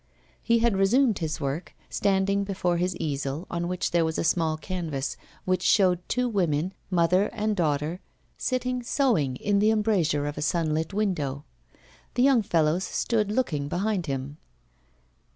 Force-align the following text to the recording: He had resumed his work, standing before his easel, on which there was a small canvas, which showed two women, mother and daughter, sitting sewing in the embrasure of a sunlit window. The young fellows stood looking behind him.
He 0.41 0.57
had 0.57 0.75
resumed 0.75 1.19
his 1.19 1.39
work, 1.39 1.75
standing 1.87 2.43
before 2.43 2.77
his 2.77 2.95
easel, 2.95 3.45
on 3.51 3.67
which 3.67 3.91
there 3.91 4.03
was 4.03 4.17
a 4.17 4.23
small 4.23 4.57
canvas, 4.57 5.15
which 5.45 5.61
showed 5.61 5.99
two 6.09 6.27
women, 6.27 6.73
mother 6.89 7.27
and 7.27 7.55
daughter, 7.55 7.99
sitting 8.35 8.81
sewing 8.81 9.35
in 9.35 9.59
the 9.59 9.69
embrasure 9.69 10.25
of 10.25 10.39
a 10.39 10.41
sunlit 10.41 10.91
window. 10.91 11.43
The 12.15 12.23
young 12.23 12.41
fellows 12.41 12.83
stood 12.83 13.31
looking 13.31 13.67
behind 13.67 14.07
him. 14.07 14.37